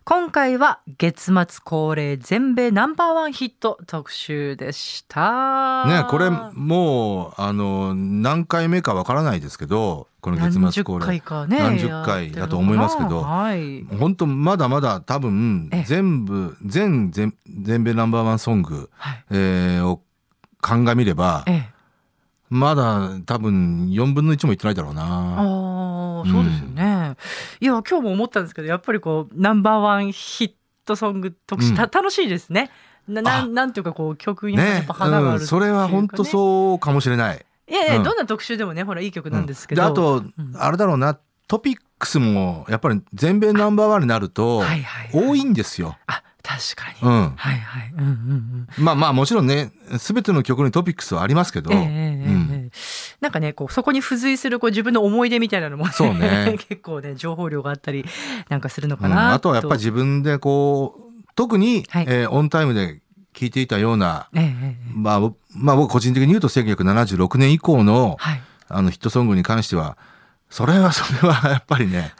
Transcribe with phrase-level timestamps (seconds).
[0.04, 5.84] 今回は月末恒例全米ナンバーワンヒット特集でした。
[5.86, 11.58] ねこれもうあの何回目かわからないですけどこの月何十末恒例回かね。
[11.58, 13.84] 何十回だと思いますけどはい。
[13.98, 19.24] 本当まだまだ多分ええ全部全全全米ナンバーワンソング、はい。
[19.30, 20.02] えーを
[20.60, 21.79] 鑑みればええ。
[22.50, 25.02] まだ多分4分の1もいってないだろうな。
[25.02, 27.16] ああ、そうですよね。
[27.60, 30.52] いや、今日も思ったんですけど、やっぱりこう、ナンバーワンヒッ
[30.84, 32.70] トソング特集、うんた楽しいですね。
[33.08, 36.26] なななんていうか、こう、曲にやねっぱ花があるうん、それは本当う。
[36.26, 37.46] そうかもしれない。
[37.68, 39.82] いやいや、うんどんな特集でもね、ほら、いい曲なんですけど。
[39.82, 44.62] であと、んあれだろうなトピックスもやっぱり全米ナンバーワンになると
[45.12, 45.96] 多いんですよ。
[46.06, 47.08] あ、確かに。
[47.08, 47.92] うん、はいはい。
[47.92, 48.84] うんうんうん。
[48.84, 52.70] まあまあもちろんね全ての曲にトピックスはありますけど、えええうんええ
[53.20, 58.06] なんかね、こう、そこに付随するこう自分の思い出みたいなのも、そうね 結構ね、情報量があったり
[58.48, 63.00] なんかするのかうんなあとはやっぱり自分でこう特に、はいえーオンタイムで
[63.34, 68.42] 聴いていたような、ええええええまあ、ぼまあ僕個人的に言うと1976年以降のはい。
[68.72, 69.98] あのヒットソングに関しては
[70.50, 72.12] それはそれはやっぱりね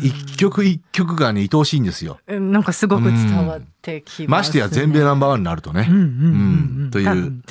[0.00, 2.18] 一曲一曲がね愛おしいんですよ。
[2.26, 4.28] うんなんかすごく伝わってきます、ね。
[4.28, 6.90] ましてや全米ナンバーワンになるとね、うんうんうんうんうん。
[6.90, 7.42] という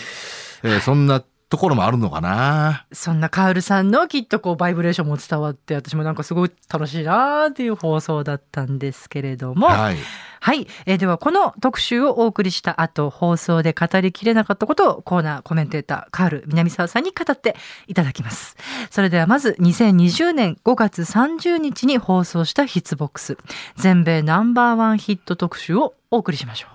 [0.64, 2.88] えーそんなところもあるのかな。
[2.92, 9.68] そんなカールさんのきっとこうバイブレーションも伝わって私もなんかすごい楽しいなっていう放送だったんですけれども。
[9.68, 9.98] はい、
[10.40, 10.66] はい。
[10.88, 18.58] えーではこの特集をお送りした後放送で語りきれなかったことをコーナーコメンテーターカール南沢さんに語っていただきます。
[18.90, 23.38] それではまず2020年5月30日に放送したヒッツボックス。
[23.76, 26.73] 全米ナンバーワンヒット特集をお送りしましょう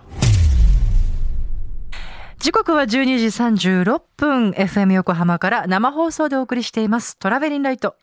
[2.38, 3.26] 時刻は12時
[3.66, 7.16] 36分 FM 横浜から生放送でお送りしています。
[7.18, 7.96] トラベリンライト。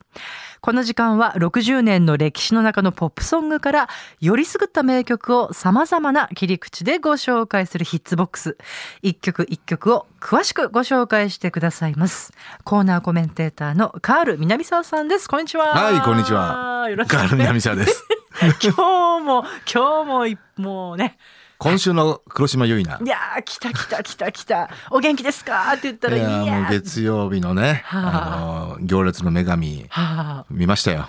[0.60, 8.58] この時間は60年の歴史の中のポップソングからよりすぐった名曲を様々な切り口でご紹介するヒッツボックス。
[9.02, 12.34] 一曲一曲を詳しくご紹介してくださいます。
[12.66, 15.30] コーナーコメンテーターのカール南沢さんです。
[15.30, 15.68] こんにちは。
[15.68, 16.88] はいこんにちは。
[16.90, 18.06] よろしくガール南沢です。
[18.62, 21.18] 今日も今日もいもうね
[21.58, 23.00] 今週の黒島結菜。
[23.04, 23.08] い。
[23.08, 24.70] やー来た来た来た来た。
[24.92, 25.72] お元気ですか？
[25.72, 26.62] って言ったらいいややー。
[26.64, 28.74] もう月曜日のね、はあ。
[28.74, 30.46] あの行列の女神はあ。
[30.50, 31.08] 見ましたよ。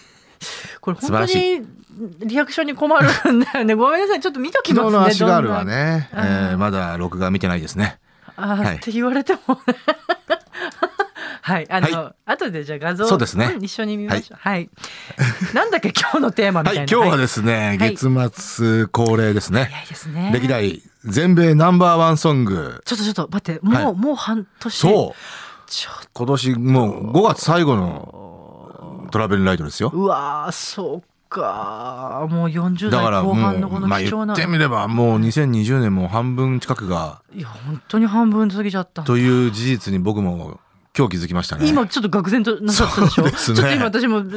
[0.80, 1.66] これ素晴らし本
[2.18, 3.74] 当にリアクションに困るんだよね。
[3.74, 7.98] ごめんなさいちょっと見とき昨ますね日の足ガールはね、えあーーまだ録画見てないですね。
[8.36, 8.76] あー、はい。
[8.76, 9.40] って言われても
[11.52, 11.66] はい。
[11.70, 13.56] あの、は後でじゃあ画像そうですね。
[13.56, 14.38] ん一緒に見ましょう。
[14.40, 14.70] はい、
[15.54, 17.94] なんだっけ 今日のテーマみたはいい、な今日はですね、はい。
[17.94, 19.64] 月末恒例ですね。
[19.64, 20.30] 早いですね。
[20.32, 22.82] 歴代全米ナンバーワンソング。
[22.84, 23.94] ちょっとちょっと待ってもう、はい。
[23.94, 24.74] もう半年。
[24.74, 25.70] そう。
[25.70, 29.90] ちょっ今年もう5月最後のトラベルライトですよ。
[29.90, 29.96] と。
[29.96, 32.26] うわーそうか。
[32.30, 40.60] もう40だから代後も半のこの貴重な、言ってみればもう2020年も半分近くが、いや本当に半分過ぎちゃったという事実に僕も
[40.96, 41.66] 今日気づきましたね。
[41.68, 43.22] 今ちょっと愕然となさったでしょ？
[43.22, 43.56] そうですね。
[43.58, 44.36] ちょっと今私もび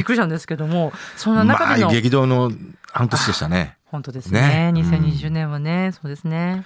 [0.00, 2.52] っくりしたんですけども そんな中での、まあ激動の
[2.92, 3.76] 半年でしたね。
[3.86, 4.72] 本当ですね。
[4.72, 4.80] ね。
[4.82, 6.64] 2020年はね、そうですね。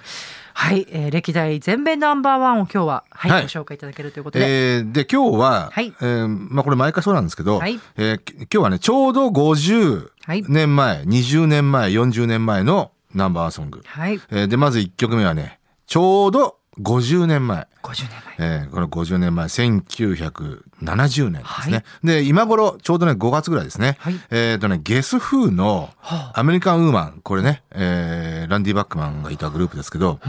[0.53, 3.41] はい、えー歴代全米ナンバーワンを今日は、はいはい。
[3.43, 5.93] ご紹介いただけるということで、えーで今日は、はい。
[6.01, 7.79] えーまあ、これ毎回そうなんですけど、はい。
[7.97, 10.43] えーき今日はねちょうど50はい。
[10.47, 14.19] 年前、20年前40年前のナンバーワンソング、はい。
[14.29, 18.61] えーでまず1曲目はねちょうど50年前、50年前。
[18.63, 24.19] えーこの50年前1970年ですね、で今頃ちょうどね5月ぐらいですね、はい。
[24.31, 30.19] えっ、とねゲスフーのはアメリカンウーマンこれね、えーランディ・バックマンがいたグループですけど、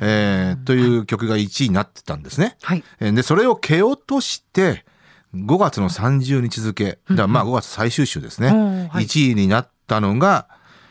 [0.00, 2.56] えーという曲が1位になってたんですね。
[2.62, 2.84] はい。
[3.00, 4.84] えーで、それを蹴落として、
[5.34, 8.48] 5月の30日付、だからまあ5月最終週ですね。
[8.48, 9.04] うんはい。
[9.04, 10.48] 1位になったのが、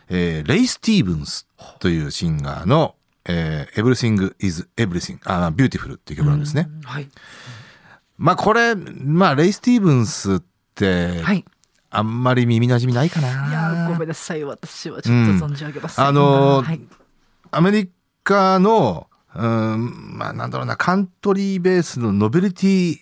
[0.10, 1.48] えーレイ・スティーブンス
[1.80, 2.96] というシンガーの
[3.28, 6.70] えー、Everything is Everything、あ、Beautiful っていう曲なんですね。
[6.84, 7.10] はい。
[8.18, 10.44] まあこれ、まあレイ・スティーブンスっ
[10.76, 11.44] て、はい。
[11.90, 13.28] あんまり耳馴染みないかな。
[13.28, 14.44] いやーごめんなさい。
[14.44, 16.06] 私はちょっと存じ上げません。
[16.06, 16.82] あのーはい。
[17.52, 17.90] アメリ
[18.24, 22.98] カの、うん、まあなんだろうな、カントリーベースのノベルティ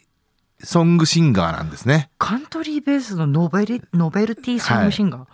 [0.63, 2.11] ソングシンガーなんですね。
[2.17, 5.25] カントリーベースのノベリノベルティソングシンガ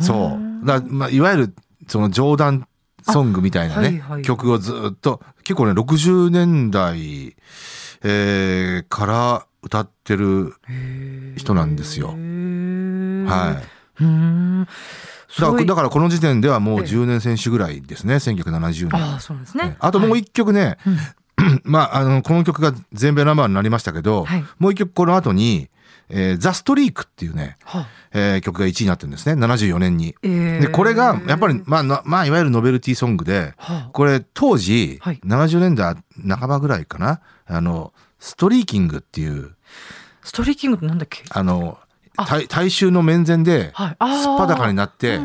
[0.00, 0.02] ー？
[0.02, 0.66] そう。
[0.66, 1.54] だまあ、いわゆる、
[1.88, 2.68] その冗談
[3.02, 7.36] ソングみたいなね、はいはい曲をずっと、結構ね、60年代、
[8.02, 10.54] えーから歌ってる
[11.36, 12.08] 人なんですよ。
[12.08, 12.16] はい。
[12.16, 14.68] うーん。
[15.38, 18.94] だからだかからこの時点ではもうええ10年選手ぐらいですね、1970年。
[18.94, 19.76] ああ、そうですね。
[19.80, 20.78] あともう一曲ね、
[21.64, 25.68] まあ、あの、この曲が全米ナンバーになりましたけど、はいもう一曲この後に、
[26.10, 30.14] えーザ・ストリークっていうね、はあえー曲が1位になってるんですね、74年に。
[30.22, 30.60] えー。
[30.60, 35.20] で、これが、やっぱり、まあ、なまあ、いわゆるノベルティソングで、はあこれ、当時、はい。
[35.24, 35.94] 70年代
[36.28, 39.54] 半ばぐらいかな、あの、ストリーキングっていう、
[40.22, 41.22] ストリーキングってなんだっけ？
[41.30, 41.78] あの、
[42.16, 42.24] あ。
[42.26, 43.96] 大大衆の面前で、はい。
[43.98, 44.22] あー。
[44.22, 45.18] すっぱだかになって、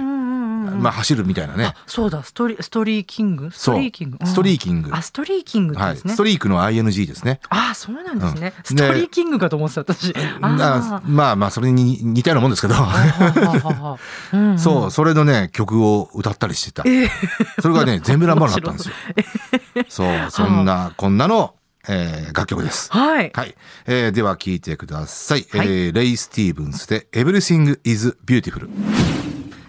[0.72, 1.76] まあ、走るみたいなねあ。
[1.88, 3.52] そうだ、ストリストリーキング？
[3.52, 4.18] ストリーキング？
[4.26, 5.76] ストリーキングあ、ストリーキング。
[5.76, 6.14] ですね。
[6.14, 7.40] ストリークの ING ですね。
[7.50, 8.54] ああ、そうなんですね。
[8.58, 10.14] うんストリーキングかと思ってた、私。
[10.42, 12.76] あまあまあ、それに似たようなもんですけど。
[14.58, 16.84] そう、それのね、曲を歌ったりしてた。
[16.86, 17.10] ええ
[17.62, 18.96] それがね、 全部ナンバーになったんですよ。
[19.90, 21.56] そう、そんな、こんなの、
[21.88, 22.90] えー楽曲です。
[22.92, 23.32] はい。
[23.36, 23.56] はい。
[23.86, 25.46] えーでは聴いてください。
[25.52, 28.70] はいえーレイ・スティーブンスで Everything is Beautiful。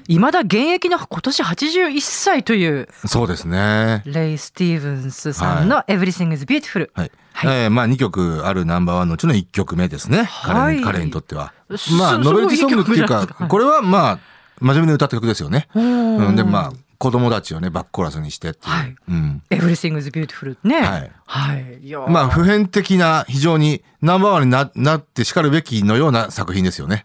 [0.09, 4.03] いまだ現役の今年81歳というそうですね。
[4.05, 6.91] レイ・スティーブンスさんの Everything is Beautiful。
[6.95, 7.11] はい。
[7.33, 10.25] はいえーまあ2曲あるナンバーワンのうちの1曲目ですね。
[10.25, 11.53] はい彼に彼にとっては。
[11.77, 14.19] すまあ、すノベルティソングっていうかこれはまあ、
[14.61, 15.69] 真面目に歌った曲ですよね。
[15.75, 16.37] うんうん。
[16.37, 18.73] で、まあ、子供たちをね、バックコーラスにしてっていう。
[18.73, 19.43] はいうん。
[19.51, 20.81] Everything is Beautiful ね。
[20.81, 21.11] はい。
[21.27, 21.79] はい。
[21.83, 27.05] いやーまあ、普遍的な、非常にナンバーワンにななって叱るべきのような作品ですよね。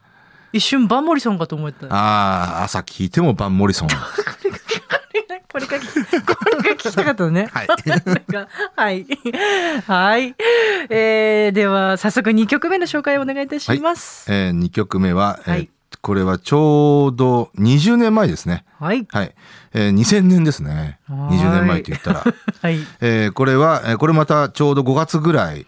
[0.52, 1.88] 一瞬バンモリソンかと思った。
[1.88, 3.90] ああ、朝聞いてもバン・モリソン。
[5.52, 7.50] これが聞き、これが聞きたかったのね。
[7.52, 7.68] はい
[8.76, 9.06] はい。
[9.88, 10.36] はい。
[10.90, 14.32] えー、では、早速2曲目の紹介をお願いいたします。
[14.32, 15.70] え2曲目は、えーはい
[16.02, 18.64] これはちょうど20年前ですね。
[18.80, 19.06] はい。
[19.12, 19.36] はい。
[19.74, 20.98] えー2000年ですね。
[21.10, 22.24] はい20年前って言ったら。
[22.62, 22.80] はい。
[23.02, 25.68] えーこれは、えーこれまたちょうど5月ぐらい、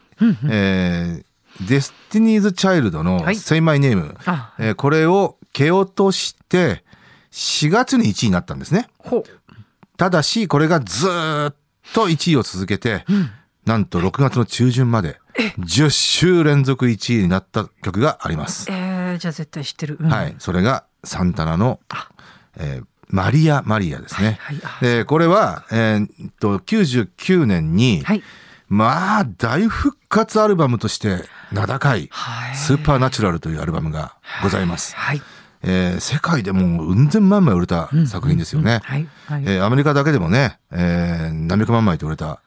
[0.50, 1.26] えー、
[1.68, 6.84] デスティニーズ・チャイルドのはい Say My Name、あえーこれを蹴落として、
[7.32, 8.88] 4月に1位になったんですね。
[9.98, 11.56] ただし、これがずーっ
[11.94, 13.06] と1位を続けて、
[13.66, 15.20] なんと6月の中旬まで
[15.60, 18.68] 10週連続1位になった曲があります。
[18.72, 19.98] えー、じゃあ絶対知ってる。
[20.00, 20.36] うんはい。
[20.40, 21.80] それがサンタナの、
[22.58, 24.38] えーマリア・マリアですね。
[24.40, 28.24] はいあで、これは、えーっと、99年に、はい。
[28.72, 34.96] まあ、大復活アルバムとして名高い、はいスーパーナチュラルというアルバムがございます。
[34.96, 35.22] はい。
[35.64, 38.80] えー世界でもう、うん千万枚売れた作品ですよね。
[38.84, 39.08] はい。
[39.28, 39.44] はい。
[39.44, 42.40] えーアメリカだけでもね、えー何百万枚と売れた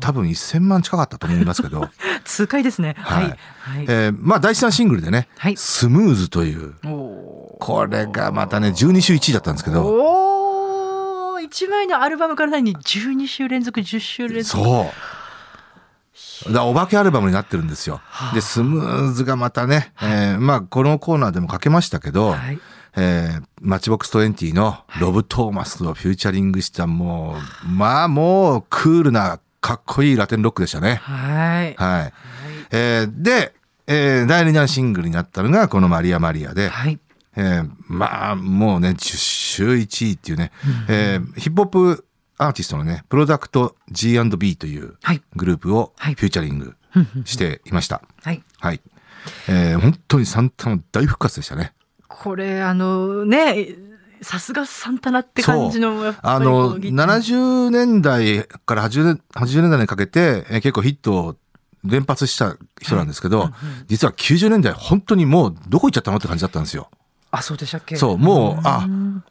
[0.00, 1.88] 多分1000万近かったと思いますけど、
[2.24, 2.96] 痛快ですね。
[2.98, 3.28] ははいい。
[3.28, 3.38] はい。
[3.88, 14.64] えーまあ第3シングルでね、はいスムーズという、おこれがまたね、12週1位だったんですけーど、おー一枚のアルバムから何？12週連続、10週連続。
[14.64, 15.13] そう。
[16.52, 18.00] だお化けアルバムになってるんですよ。
[18.34, 22.58] で、スムーズがまたね、えーまあこのコーナーでもかけましたけど、はい。
[22.96, 30.96] えーマッチボックス20のロブ・トーマスをフューチャリングしたもう、まあもうクールなかっこいいラテンロックでしたね。
[31.02, 31.74] はい。
[31.76, 32.12] はい。
[32.70, 33.54] えーで、
[33.86, 36.98] えー第2弾シングルになったのがこのマリア・マリアで、はい。
[37.36, 40.52] えーまあもうね、10週1位っていうね、
[40.88, 42.04] えーヒップホップ
[42.38, 45.22] アーティストのね、プロダクト G&B というはい。
[45.36, 46.74] グループをフはいューチャリング
[47.24, 48.02] していました。
[48.22, 48.42] はい。
[48.60, 48.80] はい。
[49.48, 51.72] えー本当にサンタの大復活でしたね。
[52.08, 53.68] これ、あのね、
[54.22, 61.36] さすがサンタナって感じの、あの、ギター70年代から80年 ,80 年代にかけて、えー結構ヒットを
[61.84, 63.50] 連発した人なんですけど、
[63.88, 66.88] 実は90年代本当にもうどこ行っちゃったのって感じだったんですよ。
[67.30, 67.96] あ、そうでしたっけ？
[67.96, 68.86] そう、もう、あ、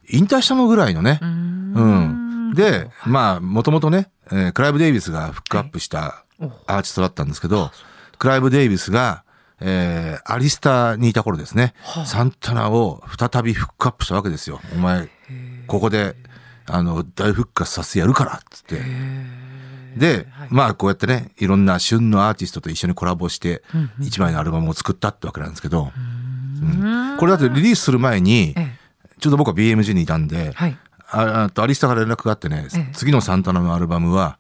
[0.10, 1.20] 引退したのぐらいのね。
[1.24, 2.23] んうん。
[2.54, 7.72] で、まあ、もともとね、えークライブ・デイビスがフックアップしたおアーティストだったんですけど、
[8.20, 9.24] クライブ・デイビスが、
[9.60, 11.74] えーアリスタにいた頃ですね、
[12.06, 14.60] サンタナを再びフックアップしたわけですよ。
[14.74, 15.10] お前、
[15.68, 16.16] ここで、
[16.66, 18.82] あの、大復活させてやるから、つって。
[19.98, 23.62] で、まあ、こうやってね、いろんな旬のアーティストと一緒にコラボして、
[24.00, 26.66] 一枚のアルバムを作ったってわけなんですけど、う
[27.16, 27.18] ん。
[27.20, 28.78] これだってリリースする前にえ、え。
[29.20, 30.78] ちょうど僕は BMG にいたんで、はい。
[31.14, 34.38] ああとアリスタから連絡があってね、ええ次のサンタナのアルバムは、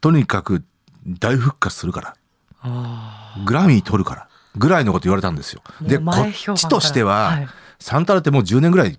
[0.00, 0.64] とにかく
[1.06, 2.14] 大復活するから、
[2.62, 5.62] あグラミー取るから、ぐらいのこと言われたんですよ。
[5.80, 7.48] で、こっちとしては、はい
[7.82, 8.96] サンタナってもう10年ぐらい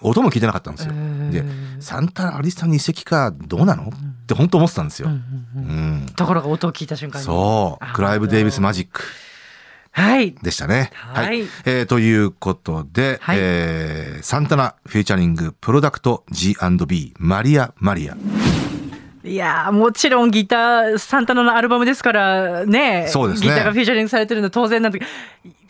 [0.00, 0.94] 音も聞いてなかったんですよ。
[0.94, 1.44] へーで、
[1.82, 3.84] サンタナ、アリスタに移籍か、どうなの？
[3.84, 5.08] って本当思ってたんですよ。
[5.08, 6.06] うん。
[6.16, 7.26] ところが音を聞いた瞬間に。
[7.26, 9.02] そう、クライブ・デイビス・マジック。
[9.96, 10.32] はい。
[10.42, 10.90] でしたね。
[10.92, 18.16] はいえーということで、はいえーサンタナフィーチャリングプロダクト G&B マリア・マリア。
[19.24, 23.06] いやーもちろんギター、サンタナのアルバムですからね。
[23.08, 25.10] そうですねギターがフィーチャリングされてるのは当然なんだけど、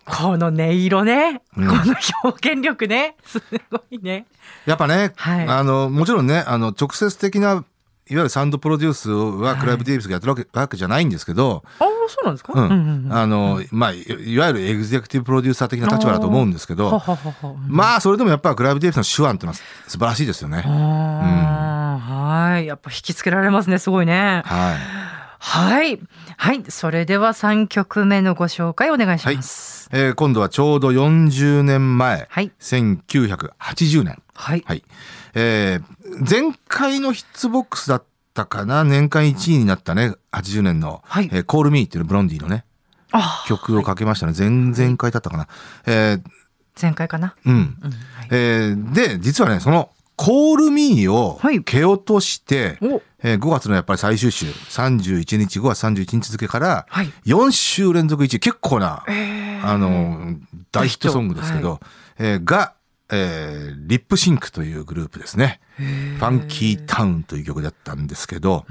[0.06, 3.40] この音色ね、うんこの表現力ね、す
[3.70, 4.26] ごいね。
[4.66, 7.64] やっぱね、はいあの、もちろんね、あの、直接的な、
[8.10, 12.52] いわゆるサウンドプロデュースはクライブ・デイビスがやってるわけ,、わけじゃないんですけど、ああ、そうなんですか？
[12.54, 12.64] うん。
[12.64, 19.54] うんうんあの、まあ、いいわゆるエグゼクティブプロデューサー的な立場だと思うんですけはど、はははまあ、それでもやっぱクライブ・デイビスの手腕っていうのは
[19.88, 20.62] 素晴らしいですよね。
[20.66, 22.66] あーはい。
[22.66, 23.78] やっぱ引きつけられますね。
[23.78, 24.42] すごいね。
[24.44, 24.76] はい。
[25.38, 26.00] はい。
[26.36, 26.64] はい。
[26.68, 29.88] それでは3曲目のご紹介お願いします。
[29.92, 32.50] えー今度はちょうど40年前、はい。
[32.60, 34.22] 1980年。
[34.34, 34.64] はい。
[34.66, 34.82] はい。
[35.34, 35.84] えー
[36.20, 38.04] 前回のヒッツボックスだっ
[38.34, 38.84] たかな？
[38.84, 42.64] 年間1位になったね、80年の、はいえー、Call Me っていうブロンディのね、
[43.12, 44.34] あ曲をかけましたね。
[44.36, 45.48] 前々回だったかな。
[45.86, 46.22] えー
[46.80, 47.36] 前回かな？
[47.46, 47.54] うん。
[47.54, 47.90] うん。
[47.90, 57.12] はいえーで、実はね、その、Call Me をはい蹴落として、おえー5月のやっぱり最終週、31日、5月31日付けから、はい。
[57.26, 60.34] 4週連続1位、結構な、えーあの、
[60.72, 61.78] 大ヒットソングですけど、
[62.18, 62.74] えーが、
[63.10, 65.60] えーリップシンクというグループですね。
[65.76, 68.64] ファンキータウンという曲だったんですけど、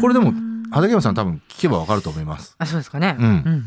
[0.00, 0.32] これでも、
[0.72, 2.54] 畠山さん多分聞けばわかると思います。
[2.58, 3.16] あ、そうですかね。
[3.18, 3.64] うんうんうんうん。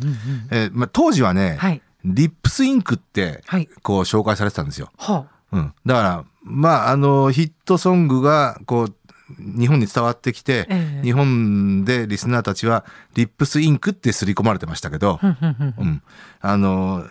[0.51, 1.81] えーまあ、当時はね、はい。
[2.05, 3.69] リップスインクって、はい。
[3.81, 4.91] こう紹介されてたんですよ。
[4.97, 5.73] はうん。
[5.85, 8.95] だから、まあ、あの、ヒットソングが、こう、
[9.39, 16.01] 日本に伝わってきて、ええ日本でリスナーたちは、リップスインクって刷り込まれてましたけどうん。
[16.41, 17.07] あの、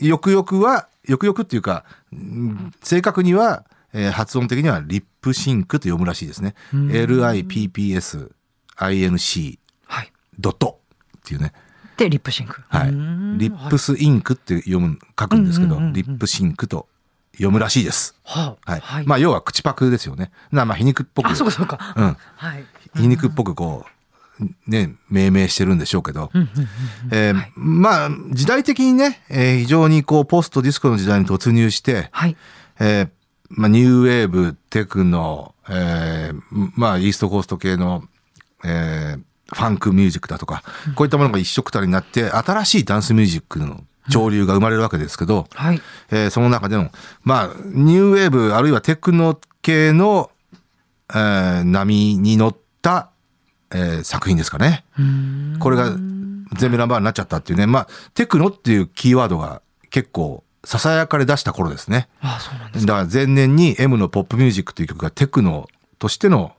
[0.00, 6.54] よくよくは、よくよくっていうか、うん正確には、えー発音的にはリップシンクと読むらしいですね。
[8.78, 10.12] LIPPS INC はい。
[10.38, 10.80] ドット
[11.18, 11.52] っていうね。
[11.96, 12.62] で、リップシンク。
[12.68, 12.90] はい。
[12.90, 16.88] リップスインクって読む、書くんですけど、リップシンクと
[17.32, 18.14] 読むらしいです。
[18.22, 18.72] はあ。
[18.72, 19.06] はい。
[19.06, 20.30] まあ、要は口パクですよね。
[20.52, 21.30] なまあ、皮肉っぽく。
[21.30, 21.94] あ、そうかそうか。
[21.96, 22.16] うん。
[22.36, 22.66] はい。
[22.96, 23.90] 皮肉っぽくこう、
[24.66, 26.30] ね、命名してるんでしょうけど。
[27.10, 32.36] えーまあ、時代的にね、えー非常にこう、ポストディスコの時代に突入して、はい。
[32.80, 33.08] えー
[33.48, 38.04] まあ、ニューウェーブ、テクノ、えーまあ、イーストコースト系の、
[38.64, 39.20] えー
[39.54, 40.64] ファンクミュージックだとか、
[40.96, 45.80] こういったものが一色たりになって、新しいダンスミュージックの潮流が生まれるわけですけど、はい。
[46.10, 46.90] えーその中でも、
[47.22, 50.32] まあ、ニューウェーブ、あるいはテクノ系の、
[51.10, 53.10] えー波に乗った、
[53.72, 54.84] えー作品ですかね。
[55.60, 55.90] これが
[56.56, 57.66] 全部ナンバーになっちゃったっていうね。
[57.66, 62.08] まあ、テクノっていうキーワードが結構、囁かれ出した頃ですね。
[62.20, 65.68] あ、そうなんですだから前年に M のポップミュージックという曲がテクノ
[65.98, 66.54] としての、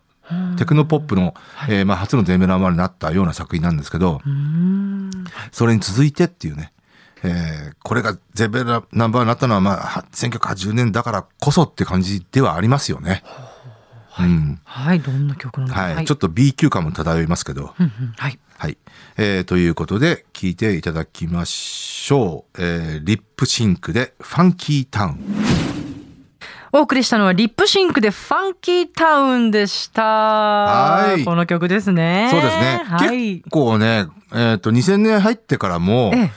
[0.58, 1.34] テクノポップの、
[1.70, 4.22] えーまあ初の全米ナンバーになったような作品なんですけど。
[5.52, 6.74] それに続いてっていうね、
[7.24, 13.24] えーこれが全米ナンバーになったのは、まあ、は1980年だからこそって感じではありますよね。
[14.24, 14.60] うん。
[14.64, 15.00] はい。
[15.00, 15.82] どんな曲なのか。
[15.82, 16.06] はい。
[16.06, 18.40] ちょっと B 級感も漂いますけど、うんうんはい。
[18.58, 18.78] はい。
[19.18, 22.62] えーということで、聞いていただきましょう。
[22.62, 25.20] えーリップシンクで、ファンキータウン。
[26.74, 30.04] お送りしたのはリップシンクでファンキータウンでした。
[30.04, 32.28] はいこの曲ですね。
[32.32, 32.82] そうですね。
[32.86, 33.36] はい。
[33.38, 36.32] 結構ね、えっ、と、2000年入ってからも、ええ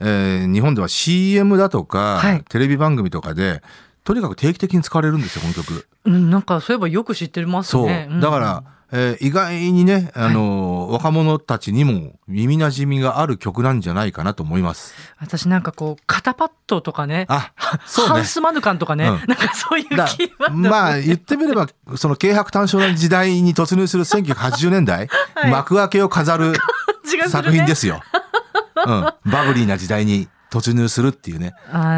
[0.00, 3.62] えー日本では CM だとか、はいテレビ番組とかで、
[4.04, 5.86] とにかく定期的に使われるんですよ、この曲。
[6.04, 8.20] うん、なんかそういえばよく知ってますそう。
[8.20, 14.94] だから、えー意外にね、あのー若者たちにも耳馴染みがある曲なんじゃないかなと思います。
[15.18, 17.24] 私なんかこう、肩パッドとかね。
[17.28, 17.52] あ、
[17.86, 18.24] そうねハウ。
[18.24, 19.08] スマヌカンとかね。
[19.08, 20.56] うんなんかそういうだキーワード。
[20.70, 26.52] まあ言ってみれば、その軽薄単勝な時代に突入する1980年代、 はい幕開けを飾る
[27.30, 28.02] 作品ですよ。
[28.86, 29.32] うん。
[29.32, 31.54] バブリーな時代に突入するっていうね。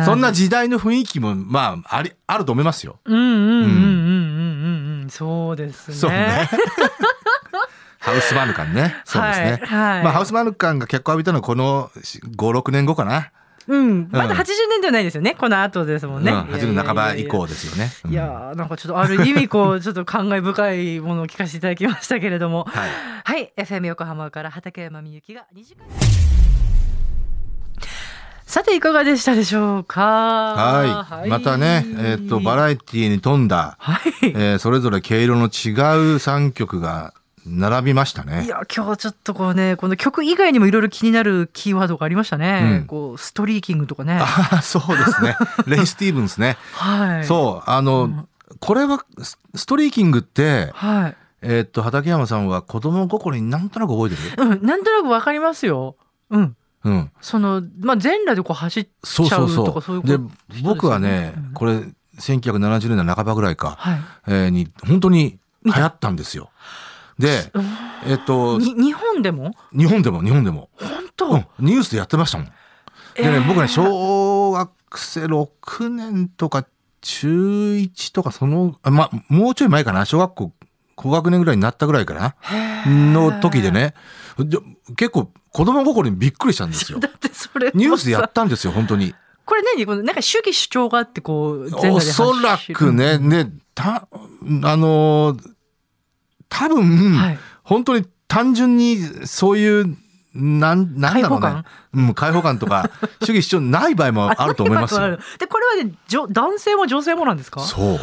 [0.06, 2.98] そんな時代の雰囲気も、まあ、あり、あると思いますよ。
[3.04, 5.10] うんうんうんうんうんうんうん。
[5.10, 5.94] そうですね。
[5.94, 6.48] そうね。
[8.00, 8.96] ハウスマヌカンね。
[9.04, 9.60] そうですね。
[9.64, 13.30] はいはいまあ、ハウスマヌカンが脚光浴びたのはこの5、6年後かな。
[13.68, 14.08] うん。
[14.12, 15.34] まだ80年ではないですよね。
[15.34, 16.30] この後ですもんね。
[16.30, 17.90] うん、80年半ば以降ですよね。
[18.04, 22.90] うんいやーなんかちょっとある意味こうちょっと感慨深いものを聞かせていただきましたけれどもはい。
[23.24, 25.84] はい FM 横浜から畠山みゆきが2時間
[28.56, 31.04] さていかがでしたでしょうか？
[31.06, 31.28] はい。
[31.28, 34.12] またね、えっ、と、バラエティに富んだ、はい。
[34.22, 35.50] えーそれぞれ毛色の違う
[36.16, 37.12] 3曲が
[37.46, 38.46] 並びましたいね。
[38.48, 42.78] や、今日ちょっとこうね、この曲以外にもいろいろ気になるキーワードがありましたね。
[42.80, 44.20] うんこう、ストリーキングとかね。
[44.22, 45.36] ああ、そうですね。
[45.68, 46.56] レイ・スティーブンスね。
[46.72, 47.24] はい。
[47.26, 48.26] そう、あの、
[48.60, 51.16] これは、スストリーキングって、はい。
[51.42, 54.48] えっ、と、畠山さんは子供心になんとなく覚えてる？
[54.50, 55.96] うん、なんとなくわかりますよ。
[56.30, 56.56] うん。
[56.86, 57.10] うん。
[57.20, 60.02] その、まあ、全裸でこう走っちゃそうとかそういうう。
[60.02, 61.52] ことで、僕はね、うん。
[61.52, 61.82] これ、
[62.20, 64.00] 1970年代半ばぐらいか、はい。
[64.28, 66.50] えーに、本当に流行ったんですよ。
[67.18, 67.50] で、
[68.06, 69.52] えっ、と、に日本でも？
[69.76, 72.46] 日本でも日本でも、本当、うん、ニュースでやってましたもん。
[72.46, 76.66] でね、えー僕ね、小学生6年とか
[77.00, 80.52] 中1とかその、あま、もうちょい前かな、小学校
[80.96, 82.34] 高学年ぐらいになったぐらいかな、
[82.86, 83.70] の時で。
[83.70, 83.94] ね、
[84.38, 84.58] で
[84.96, 87.08] 結構子供心にびっくりしたんですよ だ。
[87.08, 89.14] ってそれニュースでやったんですよ、本当に。
[89.44, 89.86] これ何？
[89.86, 94.08] このなんか主義主張があってこう全おそらくね、ね、た、
[94.64, 95.50] あのー
[96.48, 99.96] 多分、はい本当に単純にそういう、
[100.34, 101.64] なん、なんだろうね開放感？
[101.94, 102.90] うん、開放感とか、
[103.24, 105.18] 主義主張ない場合もあると思いますよ。
[105.38, 107.60] でこれはねじょ男性も女性もなんですか？
[107.62, 108.00] そう。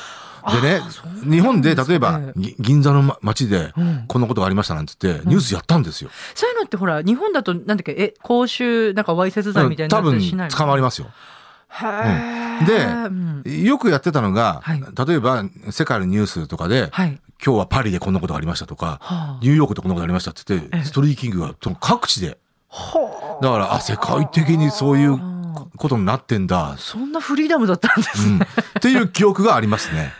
[0.51, 0.81] でね
[1.23, 6.09] 日本で例えば、ぎ銀座のま街でうん、こんなことがありましたなんつって、ニュースやったんですよ。
[6.35, 11.07] そういうのってほら日本だとなんだっけえ公衆なんかわいせつ罪みたいにな多分捕まりますよ。
[12.67, 13.43] でうん。
[13.63, 14.81] よくやってたのが、はい。
[15.07, 17.19] 例えば世界のニュースとかで、はい。
[17.43, 19.39] 今日はパリでこんなことがありましたとか、はあ。
[19.41, 20.83] ニューヨークでこんなことがありましたって言って、ええ。
[20.83, 22.38] ストリーキングが各地で、
[22.69, 23.43] はあ。
[23.43, 25.33] だから、あ、世界的にそういうあ。
[25.77, 28.47] ことになってんだ、そんなフリーダムだったんですうん、ね、
[28.77, 30.13] っていう記憶がありますね。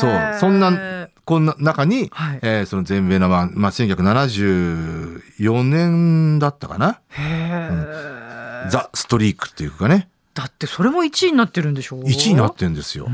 [0.00, 0.36] そう。
[0.40, 7.00] そんな、こんな中に、はいえーその全米の、まあ、まあ、1974年だったかな？
[7.10, 13.04] へえ、ザ・ストリークっていうかね、だってそれも1位になってるんでしょ？1位になってるんですよ。
[13.04, 13.10] こ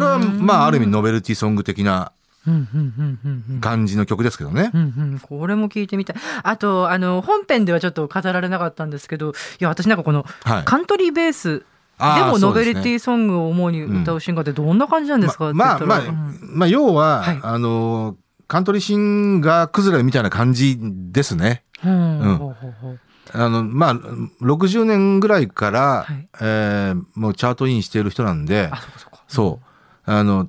[0.00, 2.12] れは、まあ、ある意味ノベルティソング的な
[2.46, 4.70] うんうんうんうんうん感じの曲ですけどね。
[4.72, 4.84] うんう
[5.16, 6.16] ん、これも聞いてみたい。
[6.44, 10.64] あと、あの、本編ではちょっと語られなかったんですけど、いや、私なんかこの、はい。
[10.64, 11.62] カントリーベース、あー
[11.98, 16.00] でもノベルティソングを主に歌うシンガーってどんな感じなんですか、まあ、まあ、
[16.40, 17.40] まあ、要は、はい。
[17.42, 18.16] あの、
[18.48, 21.64] カントリーシンガー崩れみたいな感じですね。
[21.84, 22.20] うん。
[22.20, 22.36] うん。
[22.36, 23.00] ほうほうほう。
[23.32, 26.28] あの、まあ、60年ぐらいから、はい。
[26.40, 28.82] えーもうチャートインしている人なんであ、、
[29.26, 29.60] そ
[30.06, 30.12] うう。
[30.12, 30.48] あの、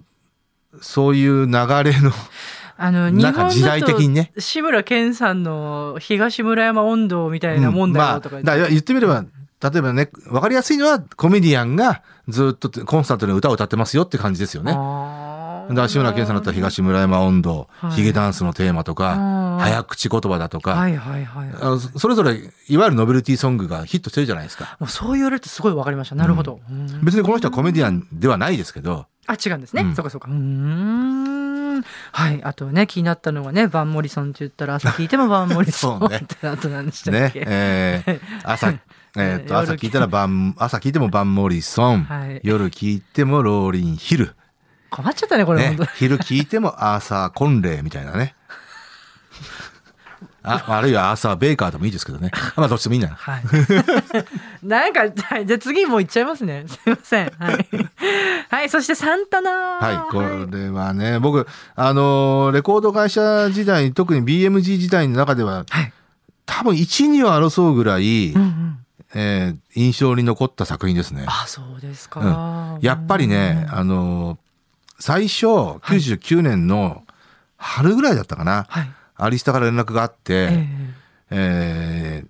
[0.81, 2.11] そういう流れの、
[2.77, 4.31] あの、日なんか時代的にね。
[4.37, 9.25] 志村けんさんの東村山温度みたいなもんだまあ、よとか言って、だから言ってみれば、
[9.61, 14.71] 例えばね、わかりやすいのは、コメディアンがずっとコンスタントに歌を歌ってますよって感じですよね。
[14.71, 14.77] だ
[15.75, 21.49] から志村けんさんだったら東村山温度、はいヒゲダンスのテーマとか、早口言葉だとか、はいはいはい。
[21.59, 22.35] あのそれぞれ、
[22.67, 24.77] いわゆるノベルティソングがヒットしてるじゃないですか。
[24.79, 26.15] もうそう言われるとすごいわかりました。
[26.15, 26.59] なるほど。
[26.69, 29.81] うん別にこの人はコメディアンではないですけど、あ、違うんですね。
[29.81, 30.29] うんそうかそうか。
[30.29, 31.83] うーん。
[32.11, 32.43] はい。
[32.43, 38.73] あとね、気になったのがね、バンモリソンって言ったら、朝聞いてもバンモリソンねってあと何でしたっね、け、えー朝、
[39.17, 44.35] えーっと、夜朝聞いたらバン、 朝聞いてもバンモリソン、はい夜聞いてもローリンヒル、
[44.89, 48.35] 困っちゃったね、これ、ね昼聞いてもアーサー・コンレイみたいなね。
[50.43, 52.31] あ、あるいはアーサー・ベイカーでもいいですけどね。
[52.55, 53.09] まあ、どっちでもいいな。
[53.09, 53.43] はい。
[54.63, 56.65] なんか、はいじゃあ次もう行っちゃいますね。
[56.67, 57.31] すいません。
[57.37, 57.67] はい。
[58.49, 58.69] はい。
[58.69, 65.91] そしてサンタナはい、これはね、僕、あのーレコード会社時代、特に BMG 時代の中では、はい。
[66.45, 68.77] 多分1、2を争うぐらい、うんうん。
[69.19, 71.25] えー印象に残った作品ですね。
[71.27, 72.75] あ、そうですか。
[72.75, 74.37] うんやっぱりね、あのー
[74.99, 77.03] 最初、99年の
[77.57, 78.89] 春ぐらいだったかな、はい。
[79.15, 80.93] アリスタから連絡があって、え
[81.31, 82.27] えー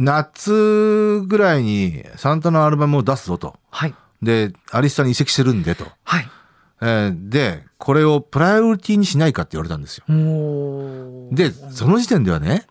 [0.00, 3.48] 夏ぐらいにサンタのアルバムを出すぞと。
[3.48, 3.94] ーはい。
[4.22, 5.86] で、アリスタに移籍するんでと。
[6.04, 6.28] はい。
[6.80, 10.04] えーで、これをプライオリティにしないかって言われたんですよ。
[11.32, 12.66] で、その時点ではね、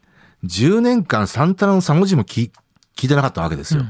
[0.46, 2.50] 10年間サンタナの3文字も聞
[2.98, 3.86] 聞いてなかったわけですよ。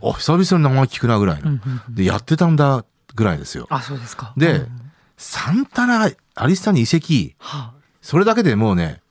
[0.00, 1.58] お、久々に名前聞くなぐらいの。
[1.90, 2.84] で、やってたんだ
[3.14, 3.66] ぐらいですよ。
[3.70, 4.32] あ、そうですか。
[4.36, 9.02] でうんサンタナ、アリスタに移籍、はそれだけでもうね、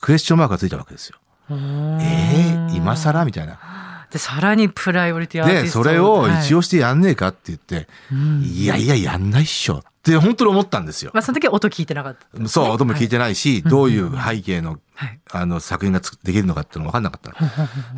[0.00, 1.18] クエスチョンマークがついたわけですよ。
[1.50, 1.54] あ、
[2.00, 4.06] えー、今更みたいな。
[4.10, 11.10] で、さらにプライオリティアーティで、ストそれを一応、応してやんねえかって言って、うんいやいや、やんないっしょって本当に思ったんですよ。
[11.14, 12.48] まあ、その時は音聞いてなかった。
[12.48, 15.20] そう、音も聞いてないし、どういう背景の、はい。
[15.32, 17.36] あの、作品がつできるのかっていうのが分かんなかったの。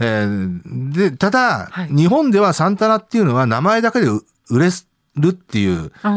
[0.00, 4.68] えーで、ただ、はい日本ではサンタナっていうのは名前だけでう売れ
[5.16, 6.08] るっていう、あ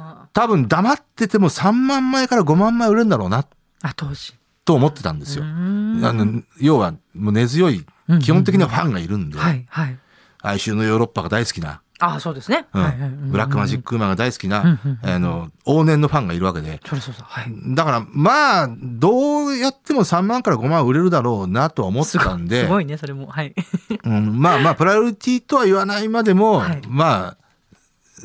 [0.00, 3.46] ー多分黙ってても3万枚から5万枚売れるんだろうなっ
[3.82, 4.34] あ、当時。
[4.64, 5.44] と思ってたんですよ。
[5.44, 9.98] あの要はもう根強いうん基本的なファンがいるんで、はいはい。
[10.42, 12.66] 哀愁のヨーロッパが大好きな、ああ、そうですね。
[12.74, 16.80] うんはいはいブラックマジックウーマンが大好きな、うんうんうんあの往年のファンがいるわけで。
[16.84, 17.24] それそうそう。
[17.26, 17.46] はい。
[17.74, 23.26] だから、まあ、どうやっても3万から5万売れるだろうなとは思ってたんで、すごいね、それも。
[23.28, 23.54] はい。
[24.04, 27.36] うん、まあまあ、プライオリティとは言わないまでも、はいまあ、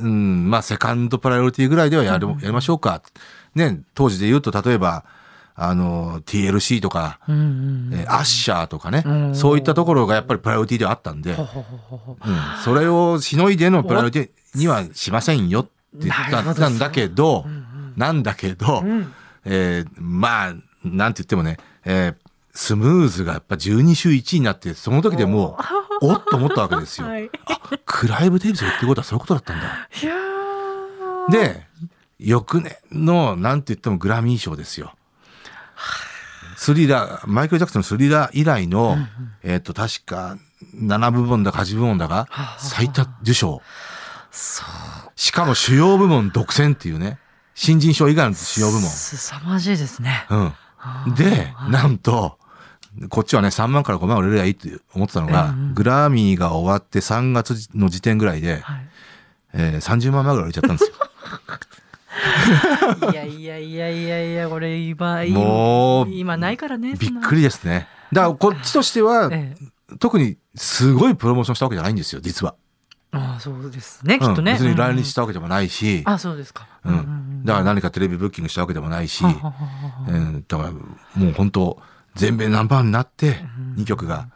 [0.01, 3.01] うん、まあ、セカンドプライオリティぐらいではやる、やりましょうか。
[3.55, 5.05] ね、当時で言うと、例えば、
[5.61, 7.93] あの、TLC とか、うんうん。
[7.93, 11.47] えーアッシャーとかね、うんそういったところがやっぱりプライオリティではあったんで、うん、
[12.63, 15.71] それをしのいでのプライオリティにはしませんよって
[16.07, 16.15] 言っ
[16.55, 17.65] たんだけど、うん
[17.97, 20.53] なんだけど、うんえーまあ、
[20.85, 22.15] なんて言ってもね、えー
[22.51, 25.57] スムーズがやっぱ12週1位になって、その時でも
[26.01, 27.07] う、おっと思ったわけですよ。
[27.07, 27.29] はい。
[27.45, 29.87] あ、クライブ・デイビスが言ってることはそういうことだったんだ。
[31.29, 31.67] で、
[32.19, 34.93] 翌年の、なんて言ってもグラミー賞ですよ。
[36.59, 38.97] スリラー、マイケル・ジャクソンのスリラー以来の、
[39.43, 40.37] えっ、と、確か、
[40.75, 42.27] 7部門だか8部門だか、
[42.59, 43.61] 最多受賞。
[44.29, 45.11] そう。
[45.15, 47.17] しかも主要部門独占っていうね。
[47.55, 48.81] 新人賞以外の主要部門。
[48.83, 50.25] すさまじいですね。
[50.29, 51.15] うん。
[51.15, 52.37] で、なんと、
[53.07, 58.89] こっちはね、3万から5万売れりゃいいって思ってたのが、うんうんグラミーが終わって3月の時点ぐらいで、はい。
[59.53, 60.95] えー30万枚ぐらい売れちゃったんですよ。
[63.11, 66.95] いやいやいやいやいや、これ今、もう今ないからね。
[66.97, 67.87] びっくりですね。
[68.11, 72.55] だからこっちとしては、ええ、特にすごいプロモーションしたわけじゃないんですよ、実は。
[73.11, 74.51] ああ、そうですね、きっとね。
[74.53, 76.67] うん別に来うん日したわけでもないし、あそうですか。
[76.83, 79.53] うんだから何かテレビブッキングしたわけでもないし、はははは
[80.07, 81.81] えーだからもう本当
[82.15, 83.45] 全米ナンバーになって、
[83.75, 84.27] 2曲が。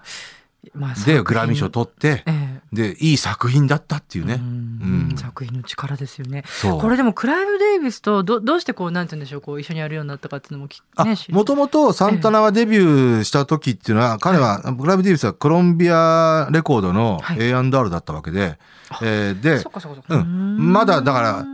[0.74, 4.36] まあで、グラミー賞取って、ええで、いい作品だったっていうね。
[4.36, 5.10] ううん。
[5.14, 5.18] ん。
[5.18, 6.44] 作品の力ですよね。
[6.62, 17.42] これでもクライブ・デイビスとどどうしてこうなんて言うんでしょうこう一緒にやるようになったかっていうのもきあねもともとサンタナがデビューした時っていうのは、彼は、グライブ・デイビスはコロンビアレコードのはい。
[17.42, 18.58] A&R だったわけで、
[19.02, 19.64] えーで
[20.10, 20.74] うん。
[20.74, 21.54] まだだからうん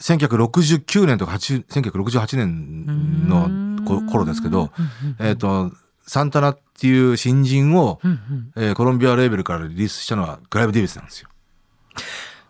[0.00, 4.70] 1969年とか8 1968年のこ頃ですけど、
[5.18, 5.72] えっ、と、
[6.10, 11.28] サンタナっていう新人を、うんうんえーコロンビアレーベルからリリースしたのはグライブ・デイビスなんですよ。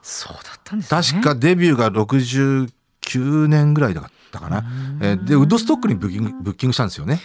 [0.00, 1.20] そうだったんですね。
[1.20, 4.64] 確かデビューが69年ぐらいだったかな。
[5.02, 7.20] えーで、ウッドストックにブッキングブッキングしたんですよね。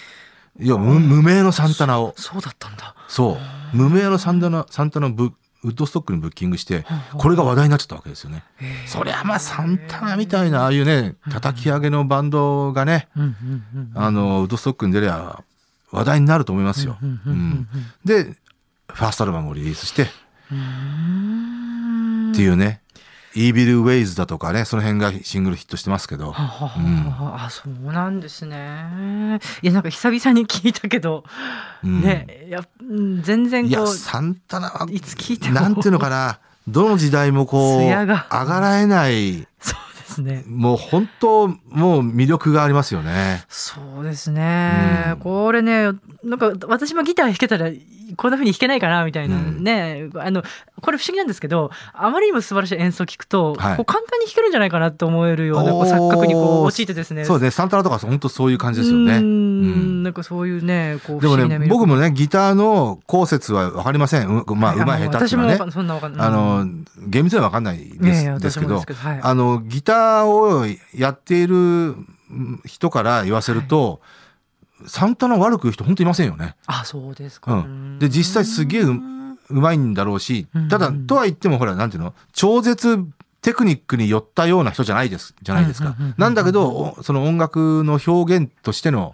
[0.60, 2.14] いや、無無名のサンタナを。
[2.18, 2.96] そうだったんだ。
[3.08, 3.38] そ
[3.74, 3.78] う。
[3.78, 5.32] 無名のサンタナ、サンタナをブ
[5.64, 6.86] ウッドストックにブッキングして、
[7.18, 8.44] これが話題になっちゃったわけですよね。
[8.88, 13.64] そりゃまあサンタナみたいな、ああいうね、叩き上げのバンドがね、うんうん
[13.96, 15.44] うんあの、ウッドストックに出りゃ
[15.96, 16.98] 話題になると思いますよ。
[18.04, 20.08] で、ファーストアルバムをリリースして、っ
[20.52, 22.82] うんていうね、
[23.34, 29.40] イービル・ウェイズだとかね、その辺がシングルヒットしてますけど、はははあそうなんですね。
[29.62, 31.24] いやなんか久々に聞いたけど、
[31.84, 32.02] うん。
[32.02, 35.56] ねやうん全然いや、こうサンタナは、いつ聞いても。
[35.56, 38.26] なんていうのかな、どの時代もこう、上が
[38.60, 39.48] らえない、
[40.24, 40.44] ですね。
[40.48, 43.44] もう本当、もう魅力がありますよね。
[43.50, 45.92] そうですね、うんこれね
[46.24, 47.70] なんか私もギター弾けたら
[48.16, 49.64] こんな風に弾けないかなみたいなうん。
[49.64, 50.44] ね、あの
[50.82, 53.78] これ不思議なんですけどあまりにも素晴らしい演奏を聞くと、はい。
[53.78, 57.26] こう簡単に弾けるんじゃないかなと思えるようなこう錯覚にこう陥ってですね。
[57.26, 59.14] そうですね、サンタナとか本当そういう感じですよね。
[59.14, 59.24] うーん。
[59.24, 60.04] うん。
[60.04, 61.70] なんかそういうねこうでもね、不思議な魅力。
[61.70, 64.28] 僕もね、ギターの講説は分かりません。
[64.28, 65.02] うまあ、はいうまい。
[65.04, 65.58] 下手っていうのはね。
[65.58, 65.66] 私もわか。
[65.66, 66.28] んそんなわかんない。
[66.28, 66.66] あの、
[67.08, 68.82] 厳密には分かんないです,、ですけど
[69.22, 74.02] あの、ギターをやっているうん人から言わせると、
[74.88, 76.56] サンタナ悪く言う人本当いませんよね。
[76.68, 78.00] あそうですか、うん。
[78.00, 78.92] で、実際すげえう
[79.50, 82.14] うまいんだろうしうん、ただ、とは言ってもほら、なんていうの？
[82.34, 83.06] 超絶
[83.42, 85.96] テクニックに寄ったような人じゃないです、じゃないですか。
[86.18, 89.14] なんだけど、おその音楽の表現としての、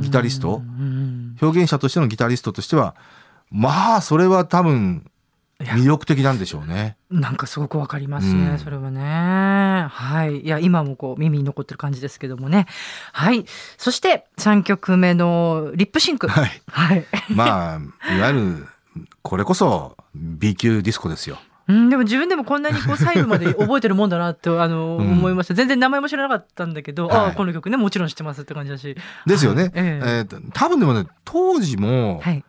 [0.00, 0.58] ギタリスト？
[0.58, 1.36] うん。
[1.42, 2.94] 表現者としてのギタリストとしては、
[3.50, 5.10] まあ、それは多分、
[5.60, 6.96] 魅力的なんでしょうね。
[7.10, 9.86] なんかすごくわかりますね、うんそれはね。
[9.88, 10.40] はい。
[10.40, 12.66] いや、今もこう耳に残ってる感じですけどもね。
[13.12, 13.46] はい。
[13.78, 16.28] そして、3曲目のリップシンク。
[16.28, 16.62] はい。
[16.68, 17.06] はい。
[17.30, 18.68] まあ、いわゆる、
[19.22, 21.38] これこそ B 級ディスコですよ。
[21.68, 25.54] うん、でも自分でもこんなにこう細部まで覚えてるもんだなって、あの、 うん思いました。
[25.54, 28.96] 全然名前も知らなかったんだけど、はいああ、この曲ね、もちろん知ってますって感じだし。
[29.26, 29.72] ですよね。
[29.74, 32.44] えええーと多分でもね、当時も、はい。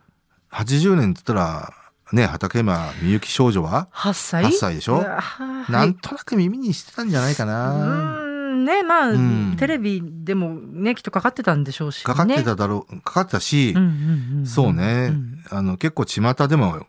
[0.51, 1.73] 80年って言ったら、
[2.13, 5.03] ね、畠山みゆき少女は、8歳？8歳でしょ？
[5.03, 5.71] はい。
[5.71, 8.23] なんとなく耳にしてたんじゃないかうな。
[8.57, 9.55] ねまあ、うん。
[9.57, 13.89] テレビでもねきっとかかってたんでしょうし、ね、かかってただろう、かかってたし、うんうん
[14.31, 16.85] うんうんそうね、んあの、結構巷でも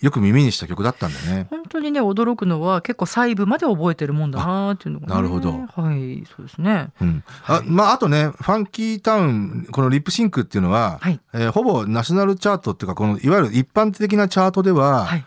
[0.00, 1.46] よく耳にした曲だったんだよね。
[1.50, 5.50] 本当にね驚くのは結構細部まで覚えてるもんだなっていうのが、ね、なるほど。
[5.50, 6.90] はいそうですね。
[7.00, 7.24] うん。
[7.46, 11.20] あ、まあ、あとね、ファンキータウン、このリップシンクっていうのは、はい。
[11.34, 15.24] えーほぼナショナルチャートっていうか、この、いわゆる一般的なチャートでは、はい。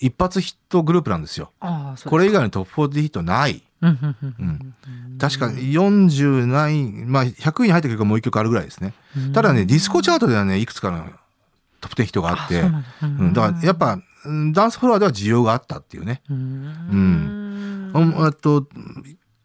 [0.00, 1.52] 一発ヒットグループなんですよ。
[1.60, 3.62] ああそうこれ以外にトップ40ヒットない。
[3.80, 4.74] うん。
[5.18, 8.94] 確か40ない、まあ、100位に入った曲がもう一曲あるぐらいですね。
[9.32, 11.04] ただね、ディスコチャートではね、いくつかの
[11.80, 12.70] トップ10ヒットがあって、だ。
[12.70, 14.04] からやっぱ、うん
[14.52, 16.22] ダンスフロアでは需要があったっていうね。
[16.30, 17.92] ううん。
[17.94, 18.66] うん、あと、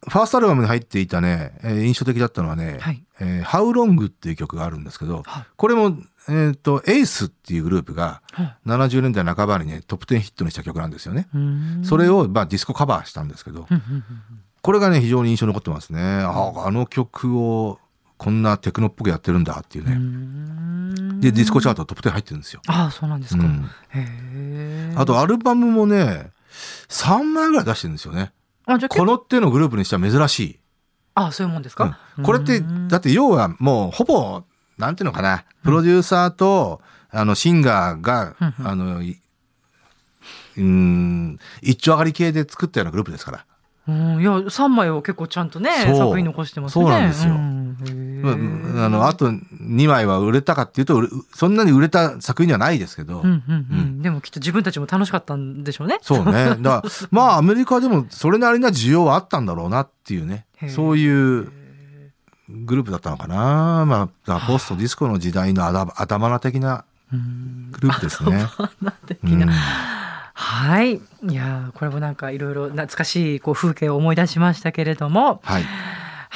[0.08, 3.04] ファーストアルバムに入っていたね、えー印象的だったのはね、はい。
[3.20, 5.44] えー How Long っていう曲があるんですけど、はい。
[5.56, 5.98] これも、
[6.30, 8.58] えっ、と、エースっていうグループがはい。
[8.66, 11.28] 70年代半ばにね、トップ10ヒットにした曲なんですよね。
[11.34, 11.82] うん。
[11.84, 13.68] それを、まあ、ディスコカバーしたんですけど、
[14.62, 16.02] これがね、非常に印象に残ってますね。
[16.02, 17.80] ああの曲を
[18.18, 19.96] こんなテクノっぽくやってるんだっていううね。
[19.96, 21.20] ん。
[21.22, 22.62] で、ディスコチャートトップ10入ってるんですよ。
[22.68, 23.70] ああそうなんですか、うん。
[24.96, 26.32] あと、アルバムもね、
[26.90, 28.32] 3枚ぐらい出してるんですよね。
[28.66, 30.60] あじゃあこの手のグループにしては珍しい。
[31.14, 32.24] あそういうもんですか、うん。
[32.24, 34.44] これって、だって要はもうほぼ、
[34.78, 38.68] なんていうのかな、プロデューサーと、あの、シンガーが、うんうん。
[38.68, 39.20] あの、い
[40.58, 43.46] うーん、一丁上がり系で作ったようなグループですから。
[43.88, 46.86] うん、いや3枚を結構ちゃんとね作品残してますね。
[46.86, 47.36] そうなんですよ。
[47.36, 47.78] ん。
[47.80, 47.94] へえ。
[47.94, 53.24] まああの、あと2枚は売れたかっていうと、うそんなに売れた作品ではないですけど、
[54.02, 56.00] でもきっと自分たちも楽しかったんでしょうね。
[56.02, 56.56] そうね。
[56.62, 61.52] だから、まあ、アメリカでもそれなりな需要はあったんだろうなっていうねそういう
[62.50, 63.86] グループだったのかな。
[63.86, 68.48] まあ、ポストディスコの時代のあな的なうんグループですね。
[70.34, 70.96] はい。
[70.96, 71.00] い
[71.34, 75.64] やーこれもなんかいろいろ懐かしいこう風景を思い出しましたけれども、はい。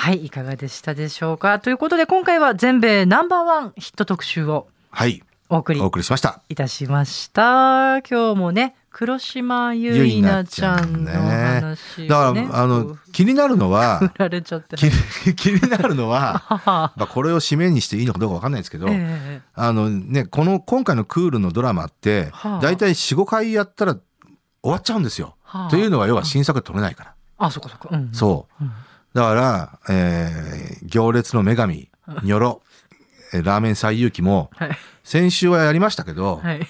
[0.02, 1.60] はい、いかがでしたでしょうか？
[1.60, 5.22] ということで今回は全米ナンバーワンヒット特集をはい。
[5.48, 6.42] お送りお送りしました。
[6.50, 8.00] いたしました。
[8.00, 14.76] 今日もね、黒島結菜ちゃんの話をね、だから、あの、気になるのは 振、られちゃって。
[14.76, 24.02] 気に気になるの は、まあ、これを締めにしていいのかどうかわかんないですけど、えあのね、この今回のクールのドラマってはあ、だいたい4、5回やったら終
[24.64, 25.36] わっちゃうんですよ。
[25.44, 27.14] はあというのは要は新作が撮れないから。
[27.38, 27.90] あ、そっかそっか。
[27.92, 28.64] うん、そう。
[28.64, 28.72] うん
[29.14, 31.90] だから、えー行列の女神、
[32.24, 32.62] ニョロ、
[33.34, 34.78] えーラーメン最遊記も、はい。
[35.04, 36.68] 先週はやりましたけど、はい。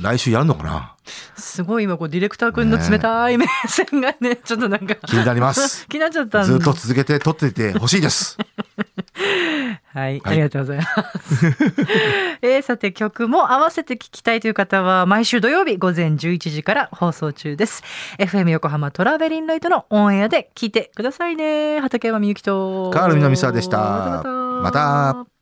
[0.00, 0.94] 来週やるのかな？
[1.36, 5.86] すごい今こうディレクター君の冷たい目線がね、 ちょっとなんか気になります。
[5.88, 8.36] 気になっちゃったんずっと続けて撮っていてほしいです。
[9.94, 10.84] はい、ありがとうございま
[11.20, 11.46] す。
[12.42, 17.82] えーさて曲も合わせて聞きたいという方は毎週土曜日午前11時から放送中です。
[18.18, 21.80] FM 横浜トラベリンライトのオンエアで聞いてくださいね。
[21.80, 24.28] 畠山みゆきとカール南沢でしたまた
[24.62, 25.37] また